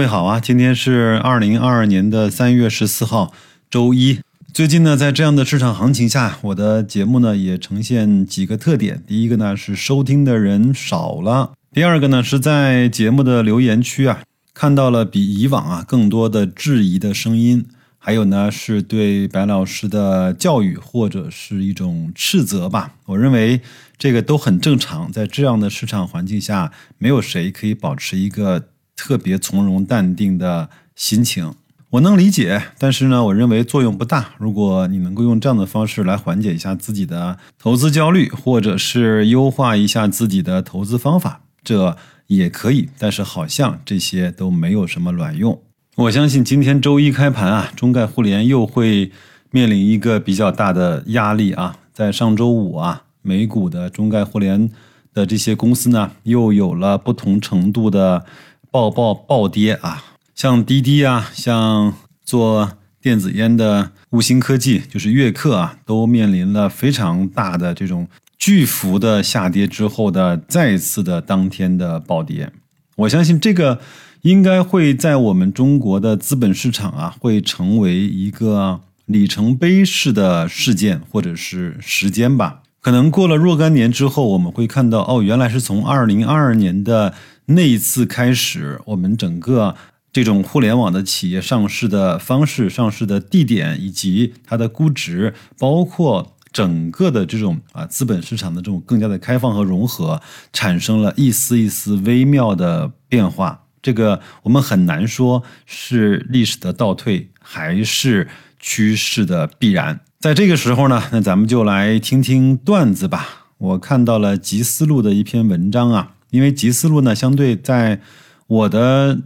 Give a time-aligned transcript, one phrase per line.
[0.00, 3.34] 各位好啊，今天是二零二二年的三月十四号，
[3.68, 4.18] 周一。
[4.50, 9.02] 最近呢，在这样的市场行情下，我的节目呢也呈现几个特点。
[9.06, 14.22] 第一个呢是收听的人少了，第二个呢是在节目的留言区啊
[14.54, 17.66] 看到了比以往啊更多的质疑的声音，
[17.98, 22.94] 还有呢是对白老师的教育或者是一种斥责吧。
[23.04, 23.60] 我认为
[23.98, 28.69] 这个都很正常，在这样的市场环境下，没有谁可以保持一个
[29.00, 31.54] 特别从容淡定的心情。
[31.88, 34.34] 我能理解，但是呢，我认为作用不大。
[34.36, 42.90] 如果你能够用这样的方式来缓解一下自己的投资焦虑，或者是优化一下自己的投资方法，这也可以。
[42.98, 45.58] 但是好像这些都没有什么卵用。
[45.96, 49.10] 我相信今天周一开盘啊，中概互联又会
[49.50, 51.78] 面临一个比较大的压力啊。
[51.94, 54.70] 在上周五啊，美股的中概互联
[55.12, 58.24] 的这些公司呢，又有了不同程度的
[58.70, 60.04] 暴暴暴跌啊。
[60.34, 61.92] 像滴滴啊，像
[62.24, 72.50] 做电子烟的悟星科技，就是悦客啊，都面临了非常大的这种巨幅的下跌之后的再次的当天的暴跌。
[72.96, 73.80] 我相信这个
[74.22, 82.62] 应该会在我们中国的资本市场啊，会成为一个里程碑式的事件或者是时间吧。
[82.80, 87.12] 可能过了若干年之后，我们会看到，哦，原来是从二零二二年的
[87.54, 89.76] 那一次开始，我们整个。
[90.12, 100.20] 这种互联网的企业上市的方式、上市的地点以及它的估值，包括整个的这种啊资本市场的这种更加的开放和融合，
[100.52, 103.66] 产生了一丝一丝微妙的变化。
[103.80, 108.26] 这个我们很难说是历史的倒退，还是
[108.58, 110.00] 趋势的必然。
[110.18, 113.46] 在这个时候呢，那咱们就来听听段子吧。
[113.58, 118.00] 我看到了吉思路的一篇文章啊，因为吉思路呢，相对在
[118.46, 119.20] 我的。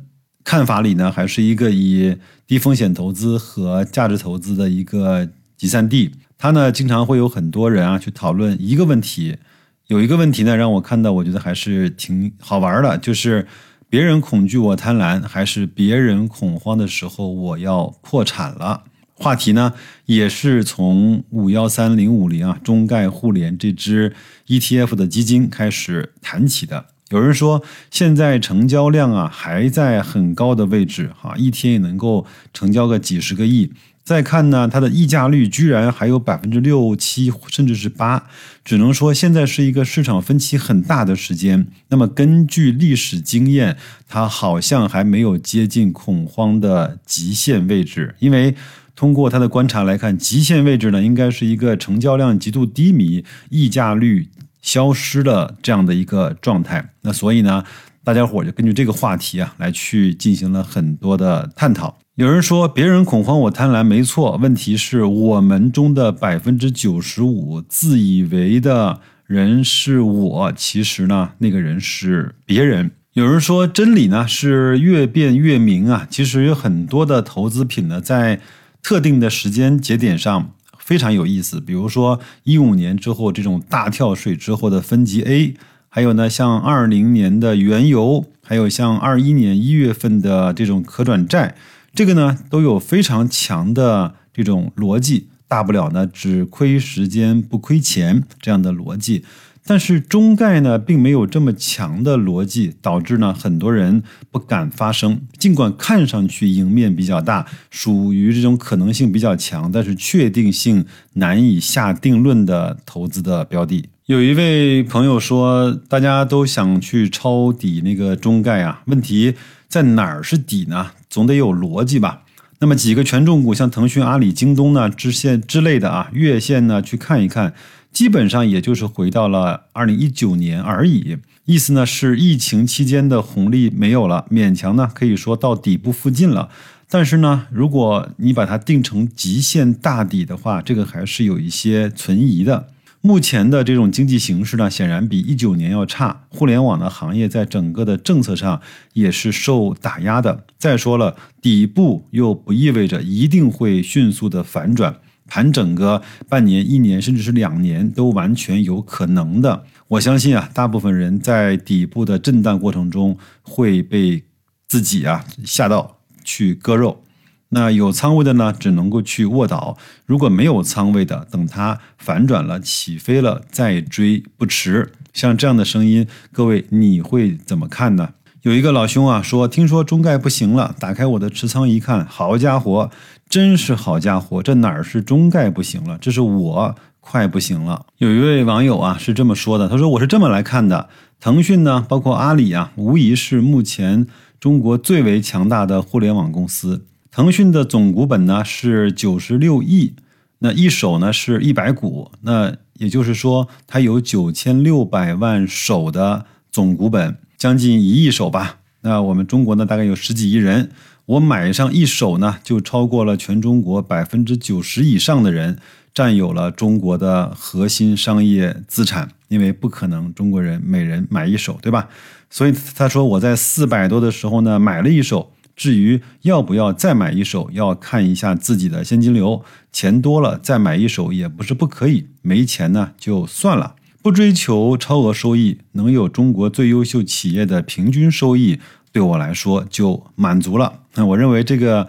[0.46, 5.26] 看法里呢，还是一个以低风险投资和价值投资的一个
[5.56, 6.10] 集散地。
[6.36, 9.38] 它呢，经常会有很多人啊去讨论一个问题。
[9.86, 13.46] 有一个问题呢，让我看到，我觉得还是挺好玩的，就是
[13.88, 18.84] 别人恐惧我贪婪，还是别人恐慌的时候我要破产了？
[19.14, 19.72] 话题呢，
[20.04, 24.12] 也是从五幺三零五零啊中概互联这支
[24.46, 26.84] ETF 的基金开始谈起的。
[27.14, 33.70] 有人说，现在成交量啊还在很高的位置，哈，一天也能够成交个几十个亿。
[34.02, 38.26] 再看呢，它的溢价率居然还有百分之六七，甚至是八，
[38.64, 41.68] 只能说现在是一个市场分歧很大的时间。
[41.90, 43.76] 那么根据历史经验，
[44.08, 48.56] 它好像还没有接近恐慌的极限位置，因为
[48.96, 54.28] 通过它的观察来看，极限位置呢应该是一个成交量极度低迷，溢价率。
[54.64, 57.62] 消失的这样的一个状态，那所以呢，
[58.02, 61.98] 大家伙就根据这个话题啊，来去进行了很多的探讨。
[62.14, 72.92] 有人说别人恐慌我贪婪，没错，问题是我们中的百分之九十五自以为的人是我，其实呢，那个人是别人。
[73.12, 78.40] 有人说真理呢是越辩越明啊，其实有很多的投资品呢，在
[78.82, 80.52] 特定的时间节点上。
[80.84, 85.54] 非常有意思，比如说一五年之后这种大跳水之后的分级 A，
[85.88, 91.54] 还有呢像二零年的原油，还有像二一年一月份的这种可转债，
[91.94, 99.24] 这个呢都有非常强的这种逻辑，大不了呢只亏时间不亏钱这样的逻辑。
[99.66, 105.22] 但是中概呢，并没有这么强的逻辑，导致呢很多人不敢发声。
[105.38, 113.88] 尽管看上去赢面比较大，属于这种可能性比较强，但是确定性难以下定论的投资的标的。
[114.04, 119.34] 有一位朋友说，大家都想去抄底那个中概啊，问题
[119.66, 120.90] 在哪儿是底呢？
[121.08, 122.20] 总得有逻辑吧。
[122.60, 127.54] 那么几个权重股，像腾讯、阿里、京东呢，支线之类的啊，月线呢去看一看。
[127.94, 136.48] 基本上也就是回到了二零一九年而已，意思呢是疫情期间的红利没有了，勉强呢可以说到底部附近了。
[136.90, 142.66] 但是呢，如果你把它定成极限大底的话，这个还是有一些存疑的。
[143.00, 148.60] 目前的这种经济形势呢，显然比一九年要差，互联网的行业在整个的政策上
[148.94, 150.44] 也是受打压的。
[150.58, 154.96] 再说了，底部又不意味着一定会迅速的反转。
[155.26, 159.64] 盘整个半年、一年，甚至是两年，都完全有可能的。
[159.88, 164.24] 我相信啊，大部分人在底部的震荡过程中会被
[164.66, 167.02] 自己啊吓到去割肉。
[167.50, 169.76] 那有仓位的呢，只能够去卧倒；
[170.06, 174.90] 如果没有仓位的，等它反转了、起飞了再追不迟。
[175.12, 178.14] 像这样的声音，各位你会怎么看呢？
[178.44, 182.90] 有一个老兄啊说，听说中概不行了，打开我的持仓一看，好家伙，
[183.26, 187.86] 真是好家伙，这哪儿是中概不行了，这是我快不行了。
[187.96, 194.06] 有一位网友啊是这么说的，他说我是这么来看的，腾讯呢，包括阿里啊，无疑是目前
[194.38, 196.84] 中国最为强大的互联网公司。
[197.10, 199.94] 腾讯的总股本呢是九十六亿，
[200.40, 207.16] 那一手呢是一百股，那也就是说它有九千六百万手的总股本。
[207.44, 210.70] 将近一亿手吧，那我们中国呢，大概有十几亿人，
[211.04, 215.58] 我买上一手呢，就超过了全中国百分之九十以上的人
[215.92, 221.90] 占有了中国的核心商业资产，因为不可能中国人每人买一手，对吧？
[222.30, 233.74] 所以他说我在四百多的时候呢买了一手，至于要不要再买一手，要看一下自己的现金流，钱多了再买一手也不是不可以，没钱呢就算了。
[234.04, 238.60] 不追求超额收益，能有中国最优秀企业的平均收益，
[238.92, 240.80] 对我来说就满足了。
[240.96, 241.88] 那我认为这个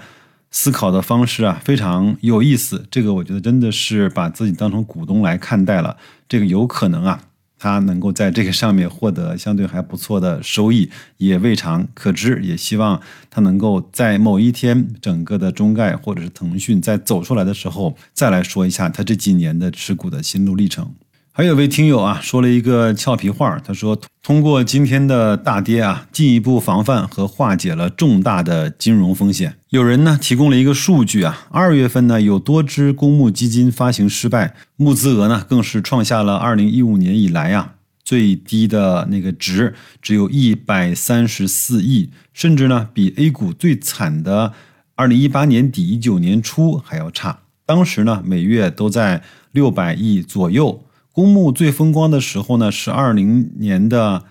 [0.50, 2.86] 思考的方式啊，非常有意思。
[2.90, 5.98] 这个我觉得真的是把自己当成股东来看待了。
[6.30, 7.20] 这个有可能啊，
[7.60, 12.42] 他能够在这个上面获得相对还不错的收益，也未尝可知。
[12.42, 20.94] 也希望他能够在某一天，整个的中概或者是腾讯在走出来的时候，再来说一下他这几年的持股的心路历程。
[21.38, 44.54] 还有位听友啊，说了一个俏皮话，他说：“通过今天的大跌啊，进一步防范和化解了重大的金融风险。”有人呢提供了一个数据啊，二月份呢有多只公募基金发行失败，募资额呢更是创下了二零一五年以来啊最低的那个值，只有一百三十四亿，甚至呢比 A 股最惨的
[44.96, 47.40] 二零一八年底一九年初还要差。
[47.66, 49.22] 当时呢每月都在
[49.52, 50.85] 六百亿左右。
[51.16, 54.26] 公募最风光的时候呢，是二零年的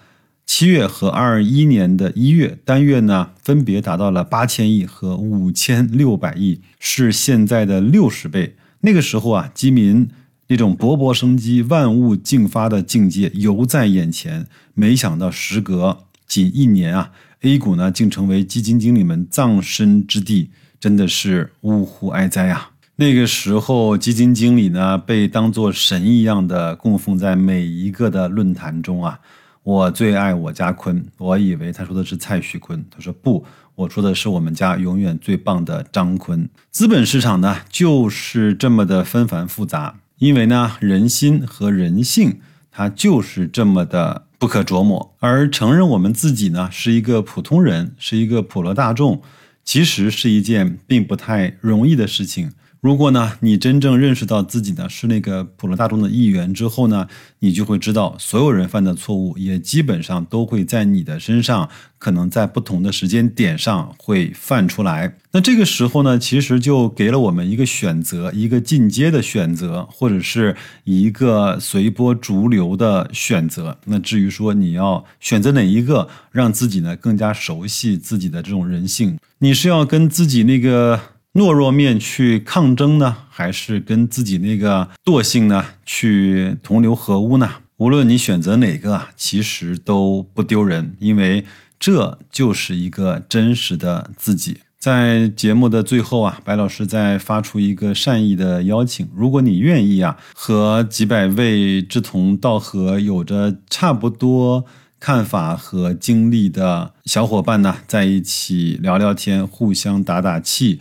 [0.44, 8.56] 七月和二一年的一月，单月呢分别达到了八千亿和五千六百亿，是现在的六十倍。
[8.82, 10.06] 那个时候啊，基民
[10.48, 14.46] 那种勃勃生机、万物竞发的境界犹在眼前。
[14.74, 22.72] 没想到时隔仅一年啊，A 股呢竟成为基金经理们葬身之地，真的是呜呼哀哉啊！
[22.96, 29.18] 那个时候，基金经理呢被当作神一样的供奉在每一个的论坛中啊。
[29.64, 33.44] 我最爱我家坤，我以为他说的是蔡徐坤，他说不，
[33.74, 36.48] 我说的是我们家永远最棒的张坤。
[36.70, 42.38] 资本市场呢就是这么的纷繁复杂，因为呢人心和人性
[42.70, 45.16] 它就是这么的不可琢磨。
[45.18, 49.20] 而承认我们自己呢是一个普通人，是一个普罗大众，
[49.64, 52.52] 其实是一件并不太容易的事情。
[52.84, 57.08] 如果呢，你真正认识到自己呢是那个普罗大众的一员之后呢，
[57.38, 65.16] 你就会知道，所有人犯的错误也基本上都会在你的身上，可能在不同的时间点上会犯出来。
[65.32, 70.54] 那这个时候呢，其实就给了我们一个选择，一个进阶的选择，或者是
[70.84, 73.78] 一个随波逐流的选择。
[73.86, 81.00] 那至于说你要选择哪一个，让自己呢更加熟悉自己的这种人性，你是要跟自己那个。
[81.34, 87.50] 懦弱面去抗争呢，还是跟自己那个惰性呢去同流合污呢？
[87.78, 91.44] 无论你选择哪个啊，其实都不丢人，因为
[91.76, 94.58] 这就是一个真实的自己。
[94.78, 104.64] 在节目的最后啊，白老师再发出一个善意的邀请：如果你愿意啊，和几百位志同道合、有着差不多
[105.00, 110.78] 看法和经历的小伙伴呢，在一起聊聊天，互相打打气。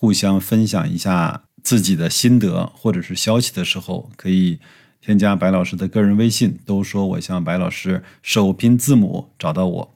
[0.00, 4.60] 互相分享一下自己的心得或者是消息的时候，可以
[5.00, 6.56] 添加白老师的个人微信。
[6.64, 9.94] 都说我向白老师首拼字母找到我。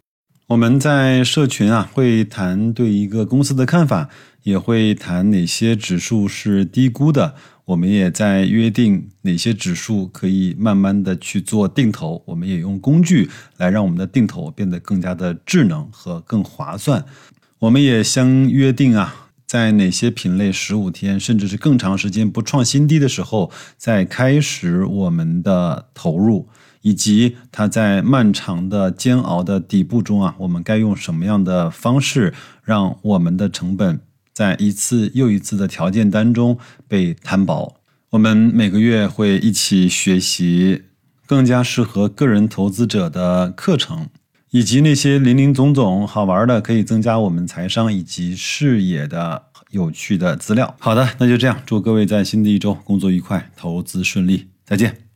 [0.48, 4.08] 我们在社群啊会谈对一个公司的看法，
[4.42, 7.36] 也会谈哪些指数是低估的。
[7.66, 12.20] 我们也在约定哪些指数可以慢慢的去做定投。
[12.26, 17.04] 我们也用工具来让我们的定投变得更加的智能和更划算。
[17.60, 19.21] 我们也相约定啊。
[19.52, 26.48] 在哪些品类十五天甚至是更长时间不创新低的时候，再开始我们的投入，
[26.80, 32.32] 以及它在漫长的煎熬的底部中啊，我们该用什么样的方式
[32.64, 34.00] 让我们的成本
[34.32, 36.56] 在一次又一次的条件当中
[36.88, 37.76] 被摊薄？
[38.12, 40.84] 我们每个月会一起学习
[41.26, 44.08] 更加适合个人投资者的课程。
[44.52, 50.76] 以及那些林林总总好玩的，可以增加我们财商以及视野的有趣的资料。
[50.78, 55.11] 好的，那就这样，祝各位在新的一周工作愉快，投资顺利，再见。